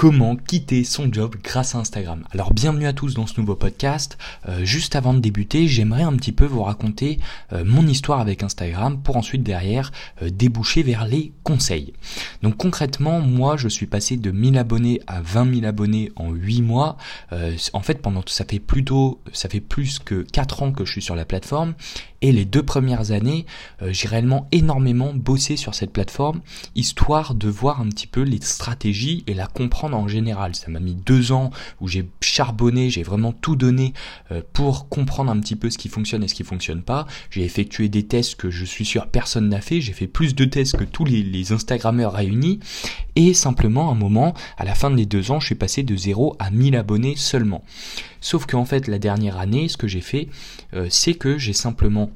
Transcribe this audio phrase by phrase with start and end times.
[0.00, 2.24] comment quitter son job grâce à Instagram.
[2.30, 4.16] Alors bienvenue à tous dans ce nouveau podcast.
[4.48, 7.18] Euh, juste avant de débuter, j'aimerais un petit peu vous raconter
[7.52, 9.92] euh, mon histoire avec Instagram pour ensuite derrière
[10.22, 11.92] euh, déboucher vers les conseils.
[12.42, 16.62] Donc concrètement, moi je suis passé de 1000 abonnés à 20 000 abonnés en 8
[16.62, 16.96] mois.
[17.74, 21.02] en fait, pendant ça fait plutôt ça fait plus que 4 ans que je suis
[21.02, 21.74] sur la plateforme
[22.22, 23.46] et les deux premières années,
[23.88, 26.40] j'ai réellement énormément bossé sur cette plateforme
[26.74, 30.54] histoire de voir un petit peu les stratégies et la comprendre en général.
[30.54, 31.50] Ça m'a mis deux ans
[31.80, 33.92] où j'ai charbonné, j'ai vraiment tout donné
[34.32, 37.06] euh, pour comprendre un petit peu ce qui fonctionne et ce qui fonctionne pas.
[37.30, 39.80] J'ai effectué des tests que je suis sûr personne n'a fait.
[39.80, 42.60] J'ai fait plus de tests que tous les, les Instagrammeurs réunis.
[43.16, 46.36] Et simplement, un moment, à la fin des deux ans, je suis passé de 0
[46.38, 47.64] à 1000 abonnés seulement.
[48.20, 50.28] Sauf qu'en fait, la dernière année, ce que j'ai fait,
[50.74, 52.10] euh, c'est que j'ai simplement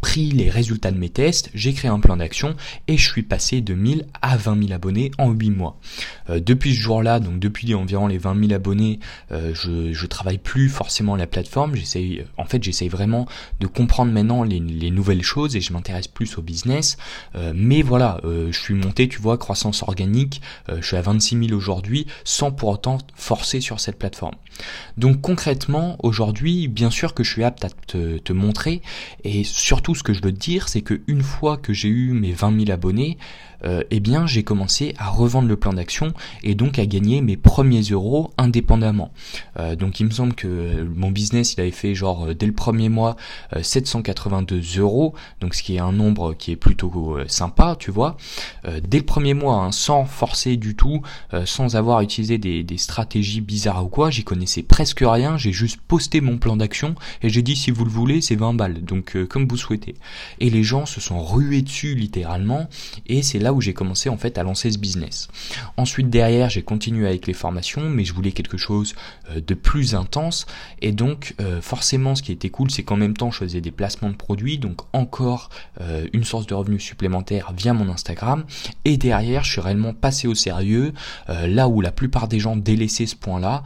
[0.00, 2.56] pris les résultats de mes tests, j'ai créé un plan d'action
[2.88, 5.78] et je suis passé de 1000 à 20 000 abonnés en 8 mois.
[6.28, 8.98] Euh, depuis ce jour-là, donc depuis environ les 20 000 abonnés,
[9.30, 11.74] euh, je, je travaille plus forcément la plateforme.
[11.76, 13.26] J'essaye, en fait, j'essaye vraiment
[13.60, 16.96] de comprendre maintenant les, les nouvelles choses et je m'intéresse plus au business.
[17.34, 20.42] Euh, mais voilà, je suis monté, tu vois, croissance organique.
[20.68, 24.34] je suis à 26 000 aujourd'hui, sans pour autant forcer sur cette plateforme.
[24.96, 28.80] Donc concrètement, aujourd'hui, bien sûr que je suis apte à te, montrer
[29.24, 31.88] et surtout tout ce que je veux te dire, c'est que une fois que j'ai
[31.88, 33.16] eu mes 20 000 abonnés,
[33.64, 37.36] euh, eh bien j'ai commencé à revendre le plan d'action et donc à gagner mes
[37.36, 39.12] premiers euros indépendamment.
[39.58, 42.52] Euh, donc il me semble que mon business il avait fait genre euh, dès le
[42.52, 43.16] premier mois
[43.60, 48.16] 782 euros, donc ce qui est un nombre qui est plutôt sympa, tu vois.
[48.82, 51.02] dès le premier mois, hein, sans forcer du tout,
[51.44, 55.80] sans avoir utilisé des, des stratégies bizarres ou quoi, j'y connaissais presque rien, j'ai juste
[55.86, 59.16] posté mon plan d'action et j'ai dit si vous le voulez c'est 20 balles, donc
[59.28, 59.94] comme vous souhaitez.
[60.40, 62.68] Et les gens se sont rués dessus littéralement
[63.06, 65.28] et c'est là où j'ai commencé en fait à lancer ce business.
[65.76, 68.94] Ensuite derrière j'ai continué avec les formations mais je voulais quelque chose
[69.30, 70.46] euh, de plus intense
[70.80, 73.70] et donc euh, forcément ce qui était cool c'est qu'en même temps je faisais des
[73.70, 75.50] placements de produits donc encore
[75.80, 78.44] euh, une source de revenus supplémentaire via mon Instagram
[78.84, 80.92] et derrière je suis réellement passé au sérieux
[81.28, 83.62] là où la plupart des gens délaissaient ce point là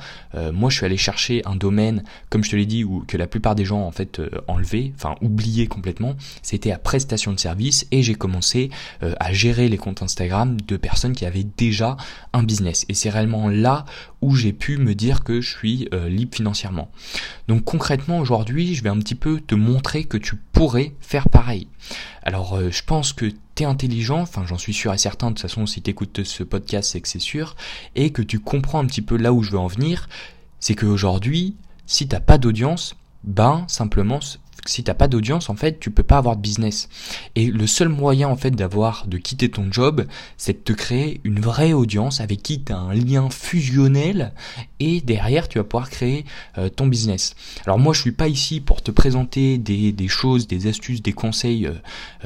[0.53, 3.27] moi je suis allé chercher un domaine comme je te l'ai dit où que la
[3.27, 8.03] plupart des gens en fait enlevaient enfin oubliaient complètement c'était à prestation de service et
[8.03, 8.70] j'ai commencé
[9.00, 11.97] à gérer les comptes Instagram de personnes qui avaient déjà
[12.32, 12.84] un business.
[12.88, 13.84] Et c'est réellement là
[14.22, 16.91] où j'ai pu me dire que je suis euh, libre financièrement.
[17.48, 21.69] Donc concrètement aujourd'hui, je vais un petit peu te montrer que tu pourrais faire pareil.
[22.22, 25.34] Alors euh, je pense que tu es intelligent, enfin j'en suis sûr et certain, de
[25.34, 27.56] toute façon si tu écoutes ce podcast c'est que c'est sûr,
[27.94, 30.08] et que tu comprends un petit peu là où je veux en venir,
[30.60, 31.56] c'est qu'aujourd'hui,
[31.87, 34.20] si t'as pas d'audience, ben simplement
[34.65, 36.89] si t'as pas d'audience, en fait, tu peux pas avoir de business.
[37.34, 40.06] Et le seul moyen, en fait, d'avoir, de quitter ton job,
[40.37, 44.33] c'est de te créer une vraie audience avec qui tu as un lien fusionnel
[44.81, 46.25] et derrière, tu vas pouvoir créer
[46.59, 47.34] euh, ton business.
[47.65, 51.12] Alors moi, je suis pas ici pour te présenter des, des choses, des astuces, des
[51.12, 51.73] conseils euh,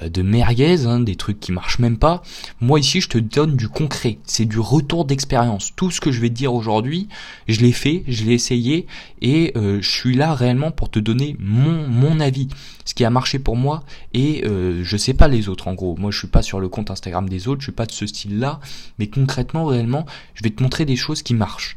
[0.03, 2.23] euh, de merguez, hein, des trucs qui marchent même pas.
[2.61, 4.19] Moi, ici, je te donne du concret.
[4.25, 5.73] C'est du retour d'expérience.
[5.77, 7.09] Tout ce que je vais te dire aujourd'hui,
[7.49, 8.87] je l'ai fait, je l'ai essayé
[9.21, 12.49] et je suis là réellement pour te donner mon, mon avis
[12.85, 15.97] ce qui a marché pour moi et euh, je sais pas les autres en gros.
[15.97, 18.07] Moi je suis pas sur le compte Instagram des autres, je suis pas de ce
[18.07, 18.61] style-là,
[18.99, 21.77] mais concrètement réellement, je vais te montrer des choses qui marchent.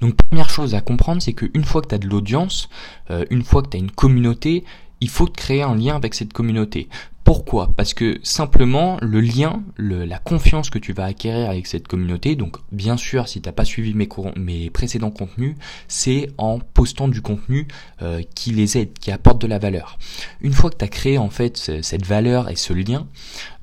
[0.00, 2.68] Donc première chose à comprendre, c'est qu'une fois que tu as de l'audience,
[3.10, 4.64] euh, une fois que tu as une communauté,
[5.00, 6.88] il faut créer un lien avec cette communauté.
[7.24, 7.72] Pourquoi?
[7.76, 12.56] Parce que simplement le lien, la confiance que tu vas acquérir avec cette communauté, donc
[12.72, 15.54] bien sûr si tu n'as pas suivi mes, précédents contenus,
[15.86, 17.68] c'est en postant du contenu
[18.02, 19.98] euh, qui les aide, qui apporte de la valeur.
[20.40, 23.06] Une fois que tu as créé en fait cette valeur et ce lien,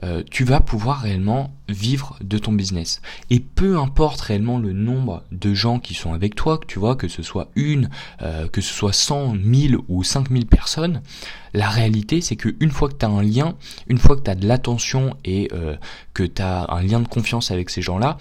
[0.04, 3.02] euh, tu vas pouvoir réellement vivre de ton business.
[3.30, 6.96] Et peu importe réellement le nombre de gens qui sont avec toi, que tu vois,
[6.96, 7.90] que ce soit une,
[8.22, 11.02] euh, que ce soit 100, 1000 ou 5000 personnes,
[11.54, 13.56] la réalité c'est qu'une fois que tu as un lien,
[13.88, 15.76] une fois que tu as de l'attention et euh,
[16.14, 18.18] que tu as un lien de confiance avec ces gens-là,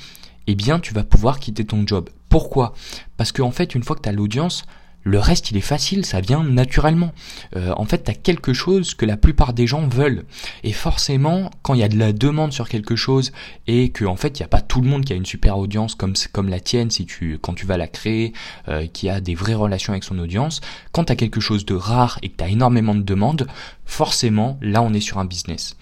[0.46, 2.10] eh bien tu vas pouvoir quitter ton job.
[2.28, 2.74] Pourquoi?
[3.16, 4.64] Parce qu'en fait, une fois que tu as l'audience,
[5.04, 7.12] le reste, il est facile, ça vient naturellement.
[7.56, 10.24] Euh, en fait, tu quelque chose que la plupart des gens veulent.
[10.64, 13.32] Et forcément, quand il y a de la demande sur quelque chose
[13.66, 15.58] et que en fait, il n'y a pas tout le monde qui a une super
[15.58, 18.32] audience comme comme la tienne si tu quand tu vas la créer,
[18.68, 20.60] euh, qui a des vraies relations avec son audience,
[20.92, 23.46] quand tu as quelque chose de rare et que tu as énormément de demandes,
[23.86, 25.76] forcément, là on est sur un business.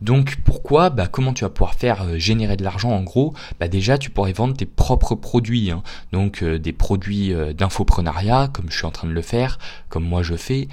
[0.00, 3.34] Donc pourquoi bah, Comment tu vas pouvoir faire euh, générer de l'argent en gros?
[3.58, 5.82] Bah, Déjà tu pourrais vendre tes propres produits, hein.
[6.12, 9.58] donc euh, des produits euh, d'infoprenariat comme je suis en train de le faire,
[9.88, 10.68] comme moi je fais.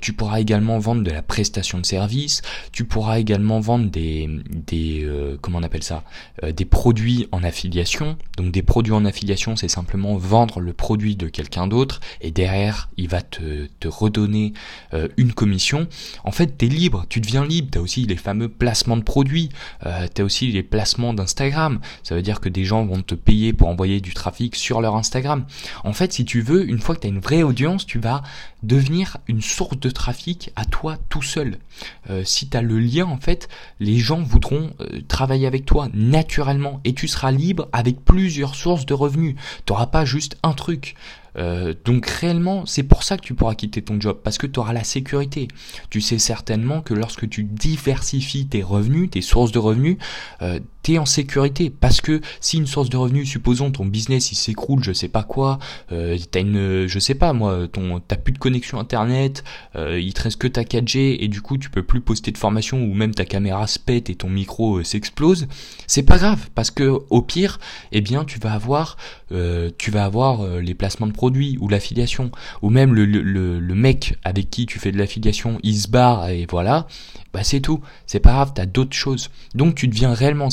[0.00, 2.42] tu pourras également vendre de la prestation de service,
[2.72, 5.06] tu pourras également vendre des, des
[5.40, 6.02] comment on appelle ça?
[6.42, 8.16] Des produits en affiliation.
[8.36, 12.88] Donc des produits en affiliation c'est simplement vendre le produit de quelqu'un d'autre et derrière
[12.96, 14.52] il va te, te redonner
[15.16, 15.86] une commission.
[16.24, 19.02] En fait tu es libre, tu deviens libre, tu as aussi les fameux placements de
[19.02, 19.50] produits,
[19.84, 21.80] euh, tu as aussi les placements d'Instagram.
[22.02, 24.96] Ça veut dire que des gens vont te payer pour envoyer du trafic sur leur
[24.96, 25.44] Instagram.
[25.84, 28.22] En fait, si tu veux, une fois que tu as une vraie audience, tu vas
[28.62, 31.58] devenir une source de trafic à toi tout seul.
[32.08, 33.50] Euh, si tu as le lien, en fait,
[33.80, 38.86] les gens voudront euh, travailler avec toi naturellement et tu seras libre avec plusieurs sources
[38.86, 39.36] de revenus.
[39.66, 40.94] Tu n'auras pas juste un truc.
[41.36, 44.60] Euh, donc réellement, c'est pour ça que tu pourras quitter ton job, parce que tu
[44.60, 45.48] auras la sécurité.
[45.90, 49.96] Tu sais certainement que lorsque tu diversifies tes revenus, tes sources de revenus,
[50.42, 50.60] euh,
[50.98, 51.70] en sécurité.
[51.70, 55.22] Parce que si une source de revenus, supposons ton business il s'écroule, je sais pas
[55.22, 55.58] quoi,
[55.92, 59.44] euh, t'as une, je sais pas moi, ton, t'as plus de connexion internet,
[59.76, 62.38] euh, il te reste que ta 4G et du coup tu peux plus poster de
[62.38, 65.48] formation ou même ta caméra se pète et ton micro s'explose,
[65.86, 66.48] c'est pas grave.
[66.54, 67.58] Parce que au pire,
[67.92, 68.96] eh bien tu vas avoir,
[69.78, 71.12] tu vas avoir les placements de
[71.60, 72.30] ou l'affiliation,
[72.62, 76.28] ou même le, le, le, mec avec qui tu fais de l'affiliation, il se barre
[76.28, 76.86] et voilà,
[77.32, 79.30] bah c'est tout, c'est pas grave, t'as d'autres choses.
[79.54, 80.50] Donc tu deviens réellement en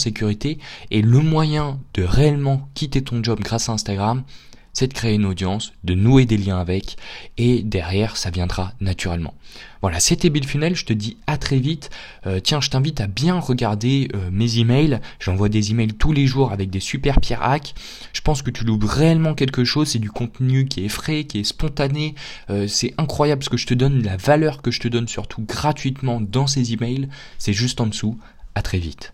[0.91, 4.23] et le moyen de réellement quitter ton job grâce à Instagram,
[4.73, 6.95] c'est de créer une audience, de nouer des liens avec,
[7.37, 9.33] et derrière, ça viendra naturellement.
[9.81, 11.89] Voilà, c'était Bill Funnel, je te dis à très vite.
[12.25, 15.01] Euh, tiens, je t'invite à bien regarder euh, mes emails.
[15.19, 17.73] J'envoie des emails tous les jours avec des super pierres hacks.
[18.13, 21.39] Je pense que tu loupes réellement quelque chose, c'est du contenu qui est frais, qui
[21.39, 22.15] est spontané.
[22.49, 25.41] Euh, c'est incroyable ce que je te donne, la valeur que je te donne surtout
[25.41, 27.09] gratuitement dans ces emails.
[27.39, 28.17] C'est juste en dessous.
[28.53, 29.13] À très vite.